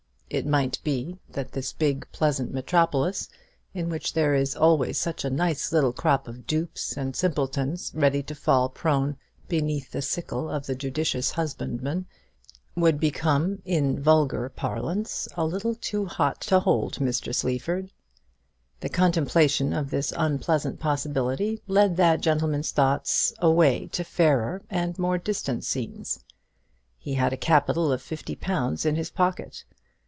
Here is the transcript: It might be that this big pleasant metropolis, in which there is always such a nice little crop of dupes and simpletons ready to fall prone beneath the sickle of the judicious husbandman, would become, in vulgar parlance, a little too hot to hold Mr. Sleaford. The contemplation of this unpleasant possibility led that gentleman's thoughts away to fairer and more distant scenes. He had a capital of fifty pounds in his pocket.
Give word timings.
It 0.33 0.45
might 0.45 0.79
be 0.85 1.19
that 1.31 1.51
this 1.51 1.73
big 1.73 2.07
pleasant 2.13 2.53
metropolis, 2.53 3.27
in 3.73 3.89
which 3.89 4.13
there 4.13 4.33
is 4.33 4.55
always 4.55 4.97
such 4.97 5.25
a 5.25 5.29
nice 5.29 5.73
little 5.73 5.91
crop 5.91 6.25
of 6.25 6.47
dupes 6.47 6.95
and 6.95 7.13
simpletons 7.17 7.91
ready 7.93 8.23
to 8.23 8.33
fall 8.33 8.69
prone 8.69 9.17
beneath 9.49 9.91
the 9.91 10.01
sickle 10.01 10.49
of 10.49 10.67
the 10.67 10.73
judicious 10.73 11.31
husbandman, 11.31 12.05
would 12.77 12.97
become, 12.97 13.61
in 13.65 14.01
vulgar 14.01 14.47
parlance, 14.47 15.27
a 15.35 15.45
little 15.45 15.75
too 15.75 16.05
hot 16.05 16.39
to 16.43 16.61
hold 16.61 16.95
Mr. 16.99 17.35
Sleaford. 17.35 17.91
The 18.79 18.87
contemplation 18.87 19.73
of 19.73 19.89
this 19.91 20.13
unpleasant 20.15 20.79
possibility 20.79 21.61
led 21.67 21.97
that 21.97 22.21
gentleman's 22.21 22.71
thoughts 22.71 23.33
away 23.39 23.87
to 23.87 24.05
fairer 24.05 24.61
and 24.69 24.97
more 24.97 25.17
distant 25.17 25.65
scenes. 25.65 26.23
He 26.97 27.15
had 27.15 27.33
a 27.33 27.37
capital 27.51 27.91
of 27.91 28.01
fifty 28.01 28.37
pounds 28.37 28.85
in 28.85 28.95
his 28.95 29.09
pocket. 29.09 29.65